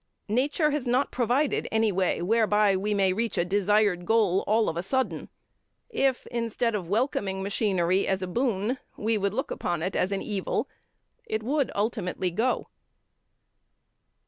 Nature 0.29 0.71
has 0.71 0.87
not 0.87 1.11
provided 1.11 1.67
any 1.71 1.91
way 1.91 2.23
whereby 2.23 2.75
we 2.75 2.91
may 2.91 3.13
reach 3.13 3.37
a 3.37 3.45
desired 3.45 4.03
goal 4.03 4.43
all 4.47 4.67
of 4.67 4.75
a 4.75 4.81
sudden. 4.81 5.29
If, 5.91 6.25
instead 6.31 6.73
of 6.73 6.89
welcoming 6.89 7.43
machinery 7.43 8.07
as 8.07 8.23
a 8.23 8.27
boon, 8.27 8.79
we 8.97 9.15
would 9.19 9.35
look 9.35 9.51
upon 9.51 9.83
it 9.83 9.95
as 9.95 10.11
an 10.11 10.23
evil, 10.23 10.67
it 11.27 11.43
would 11.43 11.71
ultimately 11.75 12.31
go. 12.31 12.69